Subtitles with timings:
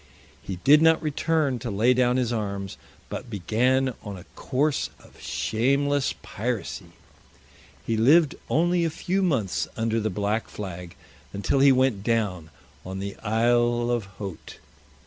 [0.41, 2.75] He did not return to lay down his arms,
[3.07, 6.93] but began on a course of shameless piracy.
[7.85, 10.95] He lived only a few months under the black flag,
[11.33, 12.49] until he went down
[12.83, 14.57] on the Isle of Haut.